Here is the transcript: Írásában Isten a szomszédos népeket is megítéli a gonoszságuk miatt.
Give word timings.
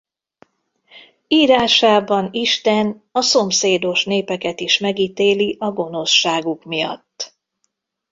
Írásában 1.27 2.29
Isten 2.31 3.03
a 3.11 3.21
szomszédos 3.21 4.05
népeket 4.05 4.59
is 4.59 4.77
megítéli 4.79 5.55
a 5.59 5.71
gonoszságuk 5.71 6.63
miatt. 6.63 7.35